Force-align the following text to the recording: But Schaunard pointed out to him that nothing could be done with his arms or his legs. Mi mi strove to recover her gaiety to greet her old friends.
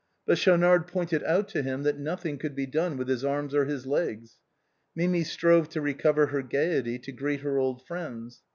But 0.25 0.39
Schaunard 0.39 0.87
pointed 0.87 1.21
out 1.25 1.47
to 1.49 1.61
him 1.61 1.83
that 1.83 1.99
nothing 1.99 2.39
could 2.39 2.55
be 2.55 2.65
done 2.65 2.97
with 2.97 3.07
his 3.07 3.23
arms 3.23 3.53
or 3.53 3.65
his 3.65 3.85
legs. 3.85 4.39
Mi 4.95 5.05
mi 5.05 5.23
strove 5.23 5.69
to 5.69 5.79
recover 5.79 6.25
her 6.25 6.41
gaiety 6.41 6.97
to 6.97 7.11
greet 7.11 7.41
her 7.41 7.59
old 7.59 7.85
friends. 7.85 8.41